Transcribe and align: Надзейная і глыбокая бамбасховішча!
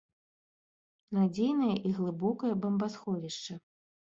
Надзейная 1.17 1.75
і 1.91 1.93
глыбокая 1.99 2.53
бамбасховішча! 2.65 3.53